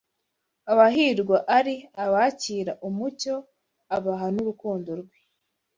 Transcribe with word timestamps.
abahirwa 0.71 1.37
ari 1.57 1.75
abakira 2.03 2.71
umucyo 2.87 3.35
abaha 3.95 4.27
n’urukundo 4.33 4.89
rwe 5.01 5.19